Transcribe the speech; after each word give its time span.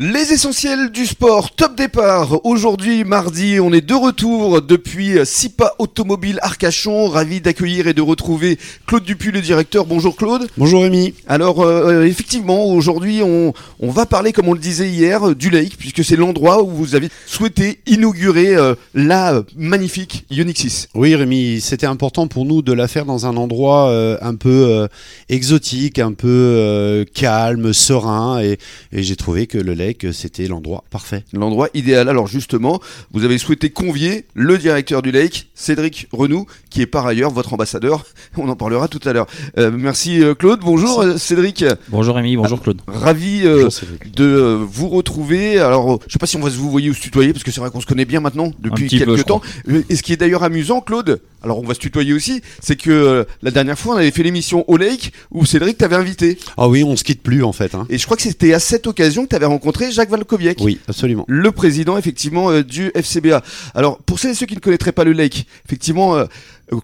Les 0.00 0.32
essentiels 0.32 0.92
du 0.92 1.06
sport, 1.06 1.50
top 1.56 1.74
départ. 1.74 2.46
Aujourd'hui, 2.46 3.02
mardi, 3.02 3.58
on 3.58 3.72
est 3.72 3.80
de 3.80 3.94
retour 3.94 4.62
depuis 4.62 5.16
SIPA 5.24 5.74
Automobile 5.80 6.38
Arcachon. 6.40 7.08
Ravi 7.08 7.40
d'accueillir 7.40 7.88
et 7.88 7.94
de 7.94 8.00
retrouver 8.00 8.60
Claude 8.86 9.02
Dupuis, 9.02 9.32
le 9.32 9.40
directeur. 9.40 9.86
Bonjour 9.86 10.14
Claude. 10.14 10.46
Bonjour 10.56 10.82
Rémi. 10.82 11.14
Alors, 11.26 11.62
euh, 11.62 12.04
effectivement, 12.04 12.66
aujourd'hui, 12.66 13.22
on, 13.24 13.52
on, 13.80 13.90
va 13.90 14.06
parler, 14.06 14.32
comme 14.32 14.46
on 14.46 14.52
le 14.52 14.60
disait 14.60 14.88
hier, 14.88 15.34
du 15.34 15.50
Lake, 15.50 15.76
puisque 15.76 16.04
c'est 16.04 16.14
l'endroit 16.14 16.62
où 16.62 16.68
vous 16.68 16.94
avez 16.94 17.08
souhaité 17.26 17.80
inaugurer 17.88 18.54
euh, 18.54 18.76
la 18.94 19.42
magnifique 19.56 20.26
Ionixis. 20.30 20.86
Oui 20.94 21.16
Rémi, 21.16 21.60
c'était 21.60 21.86
important 21.86 22.28
pour 22.28 22.44
nous 22.44 22.62
de 22.62 22.72
la 22.72 22.86
faire 22.86 23.04
dans 23.04 23.26
un 23.26 23.36
endroit 23.36 23.88
euh, 23.88 24.16
un 24.22 24.36
peu 24.36 24.86
exotique, 25.28 25.98
un 25.98 26.12
peu 26.12 27.04
calme, 27.14 27.72
serein, 27.72 28.40
et, 28.40 28.58
et 28.92 29.02
j'ai 29.02 29.16
trouvé 29.16 29.48
que 29.48 29.58
le 29.58 29.74
Que 29.94 30.12
c'était 30.12 30.46
l'endroit 30.46 30.84
parfait. 30.90 31.24
L'endroit 31.32 31.68
idéal. 31.74 32.08
Alors 32.08 32.26
justement, 32.26 32.80
vous 33.12 33.24
avez 33.24 33.38
souhaité 33.38 33.70
convier 33.70 34.26
le 34.34 34.58
directeur 34.58 35.02
du 35.02 35.10
Lake, 35.10 35.48
Cédric 35.54 36.08
Renou, 36.12 36.46
qui 36.70 36.82
est 36.82 36.86
par 36.86 37.06
ailleurs 37.06 37.30
votre 37.30 37.54
ambassadeur. 37.54 38.04
On 38.36 38.48
en 38.48 38.56
parlera 38.56 38.88
tout 38.88 39.00
à 39.04 39.12
l'heure. 39.12 39.26
Euh, 39.56 39.70
merci 39.72 40.22
euh, 40.22 40.34
Claude. 40.34 40.60
Bonjour 40.60 41.00
euh, 41.00 41.16
Cédric. 41.16 41.64
Bonjour 41.88 42.16
Rémi. 42.16 42.36
Bonjour 42.36 42.60
Claude. 42.60 42.80
Ravi 42.86 43.42
de 43.42 44.58
vous 44.60 44.88
retrouver. 44.88 45.58
Alors, 45.58 46.00
je 46.06 46.12
sais 46.12 46.18
pas 46.18 46.26
si 46.26 46.36
on 46.36 46.40
va 46.40 46.50
se 46.50 46.56
vous 46.56 46.70
voyer 46.70 46.90
ou 46.90 46.94
se 46.94 47.00
tutoyer 47.00 47.32
parce 47.32 47.44
que 47.44 47.50
c'est 47.50 47.60
vrai 47.60 47.70
qu'on 47.70 47.80
se 47.80 47.86
connaît 47.86 48.04
bien 48.04 48.20
maintenant 48.20 48.52
depuis 48.60 48.88
quelques 48.88 49.24
temps. 49.24 49.40
Et 49.88 49.96
ce 49.96 50.02
qui 50.02 50.12
est 50.12 50.16
d'ailleurs 50.16 50.42
amusant, 50.42 50.80
Claude, 50.80 51.20
alors 51.42 51.58
on 51.58 51.66
va 51.66 51.74
se 51.74 51.80
tutoyer 51.80 52.12
aussi, 52.12 52.42
c'est 52.60 52.76
que 52.76 53.26
la 53.42 53.50
dernière 53.50 53.78
fois 53.78 53.94
on 53.94 53.98
avait 53.98 54.10
fait 54.10 54.22
l'émission 54.22 54.64
au 54.68 54.76
Lake 54.76 55.12
où 55.30 55.44
Cédric 55.44 55.78
t'avait 55.78 55.96
invité. 55.96 56.38
Ah 56.56 56.68
oui, 56.68 56.84
on 56.84 56.96
se 56.96 57.04
quitte 57.04 57.22
plus 57.22 57.42
en 57.42 57.52
fait. 57.52 57.74
Hein. 57.74 57.86
Et 57.90 57.98
je 57.98 58.04
crois 58.04 58.16
que 58.16 58.22
c'était 58.22 58.54
à 58.54 58.60
cette 58.60 58.86
occasion 58.86 59.24
que 59.24 59.28
tu 59.28 59.36
avais 59.36 59.46
rencontré 59.46 59.92
Jacques 59.92 60.10
Valkoviec. 60.10 60.58
Oui, 60.60 60.78
absolument. 60.88 61.24
Le 61.28 61.52
président 61.52 61.96
effectivement 61.96 62.60
du 62.60 62.90
FCBA. 62.94 63.42
Alors 63.74 63.98
pour 63.98 64.18
ceux 64.18 64.30
et 64.30 64.34
ceux 64.34 64.46
qui 64.46 64.54
ne 64.54 64.60
connaîtraient 64.60 64.92
pas 64.92 65.04
le 65.04 65.12
Lake, 65.12 65.46
effectivement 65.66 66.24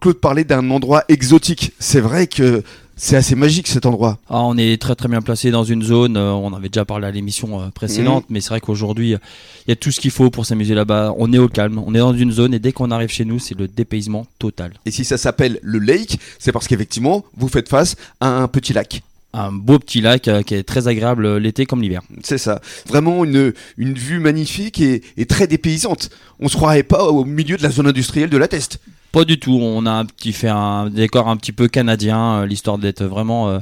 Claude 0.00 0.18
parlait 0.18 0.44
d'un 0.44 0.70
endroit 0.70 1.04
exotique. 1.08 1.72
C'est 1.78 2.00
vrai 2.00 2.26
que 2.26 2.62
c'est 2.96 3.16
assez 3.16 3.34
magique 3.34 3.66
cet 3.66 3.86
endroit. 3.86 4.18
Ah, 4.28 4.42
on 4.42 4.56
est 4.56 4.80
très 4.80 4.94
très 4.94 5.08
bien 5.08 5.22
placé 5.22 5.50
dans 5.50 5.64
une 5.64 5.82
zone, 5.82 6.16
euh, 6.16 6.30
on 6.32 6.52
avait 6.52 6.68
déjà 6.68 6.84
parlé 6.84 7.06
à 7.06 7.10
l'émission 7.10 7.60
euh, 7.60 7.68
précédente, 7.70 8.24
mhm. 8.24 8.34
mais 8.34 8.40
c'est 8.40 8.50
vrai 8.50 8.60
qu'aujourd'hui, 8.60 9.10
il 9.10 9.68
y 9.70 9.72
a 9.72 9.76
tout 9.76 9.90
ce 9.90 10.00
qu'il 10.00 10.10
faut 10.10 10.30
pour 10.30 10.46
s'amuser 10.46 10.74
là-bas. 10.74 11.14
On 11.18 11.32
est 11.32 11.38
au 11.38 11.48
calme, 11.48 11.82
on 11.84 11.94
est 11.94 11.98
dans 11.98 12.14
une 12.14 12.30
zone 12.30 12.54
et 12.54 12.58
dès 12.58 12.72
qu'on 12.72 12.90
arrive 12.90 13.10
chez 13.10 13.24
nous, 13.24 13.38
c'est 13.38 13.58
le 13.58 13.66
dépaysement 13.66 14.26
total. 14.38 14.74
Et 14.86 14.90
si 14.90 15.04
ça 15.04 15.18
s'appelle 15.18 15.58
le 15.62 15.78
lake, 15.78 16.18
c'est 16.38 16.52
parce 16.52 16.68
qu'effectivement, 16.68 17.24
vous 17.36 17.48
faites 17.48 17.68
face 17.68 17.96
à 18.20 18.28
un 18.28 18.48
petit 18.48 18.72
lac 18.72 19.02
un 19.32 19.52
beau 19.52 19.78
petit 19.78 20.00
lac 20.00 20.28
euh, 20.28 20.42
qui 20.42 20.54
est 20.54 20.62
très 20.62 20.88
agréable 20.88 21.36
l'été 21.38 21.66
comme 21.66 21.82
l'hiver. 21.82 22.02
C'est 22.22 22.38
ça. 22.38 22.60
Vraiment 22.86 23.24
une, 23.24 23.52
une 23.78 23.94
vue 23.94 24.18
magnifique 24.18 24.80
et, 24.80 25.02
et, 25.16 25.26
très 25.26 25.46
dépaysante. 25.46 26.10
On 26.38 26.48
se 26.48 26.56
croirait 26.56 26.82
pas 26.82 27.04
au 27.04 27.24
milieu 27.24 27.56
de 27.56 27.62
la 27.62 27.70
zone 27.70 27.86
industrielle 27.86 28.30
de 28.30 28.36
la 28.36 28.48
Teste. 28.48 28.80
Pas 29.10 29.24
du 29.24 29.38
tout. 29.38 29.58
On 29.60 29.86
a 29.86 29.90
un 29.90 30.04
petit 30.04 30.32
fait 30.32 30.48
un 30.48 30.90
décor 30.90 31.28
un 31.28 31.36
petit 31.36 31.52
peu 31.52 31.68
canadien, 31.68 32.40
euh, 32.40 32.46
l'histoire 32.46 32.78
d'être 32.78 33.04
vraiment 33.04 33.60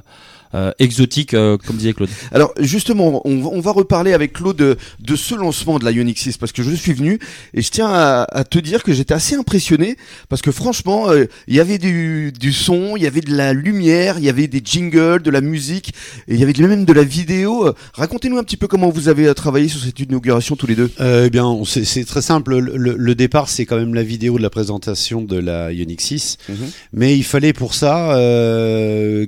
euh, 0.55 0.61
euh, 0.61 0.73
exotique, 0.79 1.35
euh, 1.35 1.57
comme 1.59 1.77
disait 1.77 1.93
Claude. 1.93 2.11
Alors 2.33 2.53
justement, 2.59 3.23
on, 3.25 3.61
va 3.61 3.73
reparler 3.73 4.13
avec 4.13 4.33
Claude 4.33 4.57
de, 4.57 5.17
ce 5.17 5.35
lancement 5.35 5.79
de 5.79 5.85
la 5.85 5.91
Ioniq 5.91 6.19
6 6.19 6.37
parce 6.39 6.53
que 6.53 6.63
je 6.63 6.75
suis 6.75 6.93
venu 6.93 7.19
et 7.55 7.63
je 7.63 7.71
tiens 7.71 7.89
à, 7.91 8.45
te 8.49 8.59
dire 8.59 8.83
que 8.83 8.93
j'étais 8.93 9.15
assez 9.15 9.37
impressionné 9.37 9.97
parce 10.29 10.43
que 10.43 10.53
franchement, 10.53 11.11
euh, 11.11 11.27
il 11.47 11.55
y 11.55 11.61
avait 11.61 11.79
du, 11.79 12.53
son, 12.53 12.97
il 12.97 13.03
y 13.03 13.07
avait 13.07 13.21
de 13.21 13.35
la 13.35 13.53
lumière, 13.53 14.17
il 14.19 14.25
y 14.25 14.29
avait 14.29 14.49
des 14.49 14.61
jingles, 14.65 15.23
de 15.23 15.31
la 15.31 15.41
musique, 15.41 15.91
et 16.29 16.35
il 16.35 16.41
y 16.41 16.43
avait 16.43 16.53
même 16.67 16.85
de 16.85 16.93
la 16.93 17.05
vidéo. 17.05 17.73
Racontez-nous 17.95 18.39
un 18.39 18.45
petit 18.45 18.57
peu 18.57 18.67
comment 18.67 18.91
vous 18.91 19.09
avez 19.09 19.33
travaillé 19.35 19.69
sur 19.69 19.81
cette 19.81 19.99
inauguration 20.01 20.57
tous 20.57 20.67
les 20.67 20.77
deux. 20.77 20.91
eh 21.01 21.31
bien, 21.31 21.63
c'est 21.65 22.05
très 22.05 22.23
simple. 22.23 22.59
Le, 22.59 23.15
départ, 23.15 23.49
c'est 23.49 23.67
quand 23.67 23.77
même 23.77 23.95
la 23.95 24.03
vidéo 24.03 24.39
de 24.39 24.43
la 24.43 24.51
présentation 24.51 25.23
de 25.23 25.37
la 25.37 25.73
Ioniq 25.73 26.01
6, 26.01 26.39
mhm. 26.49 26.57
mais 26.93 27.17
il 27.17 27.25
fallait 27.25 27.53
pour 27.53 27.75
ça 27.75 28.17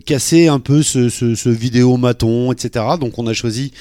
casser 0.06 0.48
un 0.48 0.60
peu 0.60 0.82
ce, 0.82 1.10
ce, 1.12 1.48
vidéo 1.48 1.96
maton, 1.96 2.52
etc. 2.52 2.84
Donc 3.00 3.18
on 3.18 3.26
a 3.26 3.32
choisi 3.32 3.72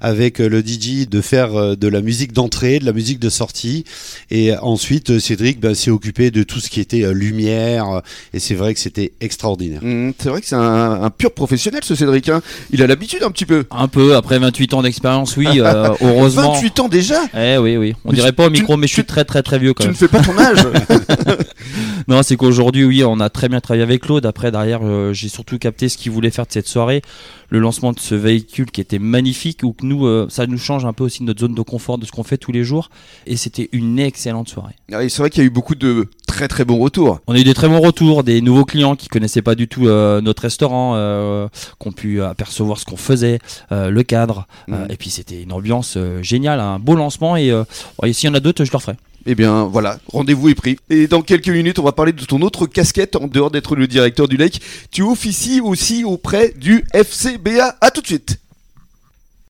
avec 0.00 0.40
euh, 0.40 0.48
le 0.48 0.60
DJ 0.60 1.08
de 1.08 1.20
faire 1.20 1.54
euh, 1.54 1.76
de 1.76 1.88
la 1.88 2.00
musique 2.00 2.32
d'entrée, 2.32 2.78
de 2.78 2.84
la 2.84 2.92
musique 2.92 3.18
de 3.18 3.28
sortie. 3.28 3.84
Et 4.30 4.56
ensuite, 4.56 5.10
euh, 5.10 5.20
Cédric 5.20 5.60
ben, 5.60 5.74
s'est 5.74 5.90
occupé 5.90 6.30
de 6.30 6.42
tout 6.42 6.60
ce 6.60 6.68
qui 6.68 6.80
était 6.80 7.12
lumière. 7.14 8.02
Et 8.34 8.38
c'est 8.38 8.54
vrai 8.54 8.74
que 8.74 8.80
c'était 8.80 9.12
extraordinaire. 9.20 9.80
Mmh, 9.82 10.12
c'est 10.18 10.28
vrai 10.28 10.40
que 10.40 10.46
c'est 10.46 10.56
un, 10.56 11.10
pur 11.16 11.32
professionnel 11.32 11.80
ce 11.84 11.94
Cédric. 11.94 12.28
Hein. 12.28 12.42
Il 12.72 12.82
a 12.82 12.86
l'habitude 12.86 13.22
un 13.22 13.30
petit 13.30 13.46
peu. 13.46 13.64
Un 13.70 13.88
peu, 13.88 14.16
après 14.16 14.38
28 14.38 14.74
ans 14.74 14.82
d'expérience, 14.82 15.36
oui. 15.36 15.46
heureusement. 16.00 16.54
28 16.54 16.80
ans 16.80 16.88
déjà 16.88 17.20
Eh 17.34 17.58
oui, 17.58 17.76
oui. 17.76 17.94
On 18.04 18.12
dirait 18.12 18.32
pas 18.32 18.46
au 18.46 18.50
micro, 18.50 18.76
mais 18.76 18.86
je 18.86 18.94
suis 18.94 19.04
très 19.04 19.24
très 19.24 19.42
très 19.42 19.58
vieux 19.58 19.74
quand 19.74 19.84
tu 19.84 19.88
même. 19.88 19.96
Tu 19.96 20.04
ne 20.04 20.08
fais 20.08 20.16
pas 20.16 20.24
ton 20.24 20.38
âge 20.38 20.58
Non, 22.08 22.22
c'est 22.22 22.36
qu'aujourd'hui, 22.36 22.84
oui, 22.84 23.02
on 23.04 23.20
a 23.20 23.30
très 23.30 23.48
bien 23.48 23.60
travaillé 23.60 23.82
avec 23.82 24.02
Claude. 24.02 24.26
Après, 24.26 24.50
derrière, 24.50 24.80
j'ai 25.12 25.28
surtout 25.28 25.58
capté 25.58 25.88
ce 25.88 25.96
qu'il 25.96 26.12
voulait 26.12 26.30
faire 26.30 26.46
de 26.46 26.52
cette 26.52 26.68
soirée 26.68 27.02
le 27.50 27.58
lancement 27.58 27.92
de 27.92 27.98
ce 27.98 28.14
véhicule 28.14 28.70
qui 28.70 28.80
était 28.80 28.98
magnifique, 28.98 29.60
ou 29.64 29.72
que 29.72 29.84
nous, 29.84 30.06
euh, 30.06 30.26
ça 30.30 30.46
nous 30.46 30.58
change 30.58 30.84
un 30.84 30.92
peu 30.92 31.04
aussi 31.04 31.24
notre 31.24 31.40
zone 31.40 31.54
de 31.54 31.62
confort, 31.62 31.98
de 31.98 32.06
ce 32.06 32.12
qu'on 32.12 32.22
fait 32.22 32.38
tous 32.38 32.52
les 32.52 32.64
jours. 32.64 32.90
Et 33.26 33.36
c'était 33.36 33.68
une 33.72 33.98
excellente 33.98 34.48
soirée. 34.48 34.74
Ah 34.92 35.00
c'est 35.08 35.18
vrai 35.18 35.30
qu'il 35.30 35.42
y 35.42 35.44
a 35.44 35.46
eu 35.46 35.50
beaucoup 35.50 35.74
de 35.74 36.06
très 36.26 36.48
très 36.48 36.64
bons 36.64 36.78
retours. 36.78 37.20
On 37.26 37.34
a 37.34 37.38
eu 37.38 37.44
des 37.44 37.54
très 37.54 37.68
bons 37.68 37.80
retours, 37.80 38.22
des 38.22 38.40
nouveaux 38.40 38.64
clients 38.64 38.94
qui 38.94 39.08
connaissaient 39.08 39.42
pas 39.42 39.56
du 39.56 39.66
tout 39.66 39.88
euh, 39.88 40.20
notre 40.20 40.42
restaurant, 40.42 40.92
euh, 40.94 41.48
qui 41.80 41.88
ont 41.88 41.92
pu 41.92 42.22
apercevoir 42.22 42.78
ce 42.78 42.84
qu'on 42.84 42.96
faisait, 42.96 43.40
le 43.70 44.02
cadre. 44.02 44.46
Mmh. 44.68 44.74
et 44.90 44.96
puis 44.96 45.10
c'était 45.10 45.42
une 45.42 45.52
ambiance 45.52 45.98
géniale, 46.22 46.60
un 46.60 46.78
beau 46.78 46.94
lancement. 46.94 47.36
Et 47.36 47.52
s'il 48.12 48.28
y 48.28 48.32
en 48.32 48.34
a 48.34 48.40
d'autres, 48.40 48.64
je 48.64 48.72
leur 48.72 48.82
ferai. 48.82 48.96
Eh 49.32 49.36
bien 49.36 49.62
voilà, 49.62 50.00
rendez-vous 50.08 50.48
est 50.48 50.56
pris. 50.56 50.76
Et 50.90 51.06
dans 51.06 51.22
quelques 51.22 51.50
minutes, 51.50 51.78
on 51.78 51.84
va 51.84 51.92
parler 51.92 52.12
de 52.12 52.24
ton 52.24 52.42
autre 52.42 52.66
casquette 52.66 53.14
en 53.14 53.28
dehors 53.28 53.52
d'être 53.52 53.76
le 53.76 53.86
directeur 53.86 54.26
du 54.26 54.36
lake. 54.36 54.60
Tu 54.90 55.02
officies 55.02 55.60
aussi 55.60 56.02
auprès 56.02 56.52
du 56.56 56.84
FCBA. 56.92 57.76
À 57.80 57.92
tout 57.92 58.00
de 58.00 58.08
suite. 58.08 58.40